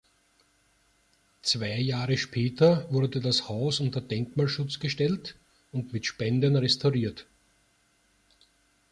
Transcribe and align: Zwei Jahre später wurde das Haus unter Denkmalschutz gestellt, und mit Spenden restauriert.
Zwei 1.43 1.77
Jahre 1.79 2.17
später 2.17 2.91
wurde 2.91 3.21
das 3.21 3.49
Haus 3.49 3.79
unter 3.79 4.01
Denkmalschutz 4.01 4.79
gestellt, 4.79 5.35
und 5.71 5.93
mit 5.93 6.07
Spenden 6.07 6.55
restauriert. 6.55 7.27